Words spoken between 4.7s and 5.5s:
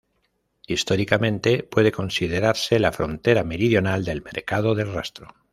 del Rastro.